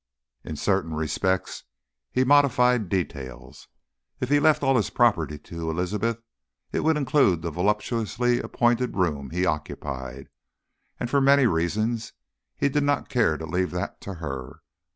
In 0.43 0.55
certain 0.55 0.95
respects 0.95 1.63
he 2.11 2.23
modified 2.23 2.89
details. 2.89 3.67
If 4.19 4.29
he 4.29 4.39
left 4.39 4.63
all 4.63 4.75
his 4.75 4.89
property 4.89 5.37
to 5.37 5.69
Elizabeth 5.69 6.19
it 6.71 6.79
would 6.79 6.97
include 6.97 7.43
the 7.43 7.51
voluptuously 7.51 8.39
appointed 8.39 8.97
room 8.97 9.29
he 9.29 9.45
occupied, 9.45 10.29
and 10.99 11.07
for 11.07 11.21
many 11.21 11.45
reasons 11.45 12.13
he 12.57 12.67
did 12.67 12.81
not 12.81 13.09
care 13.09 13.37
to 13.37 13.45
leave 13.45 13.69
that 13.73 14.01
to 14.01 14.15
her. 14.15 14.61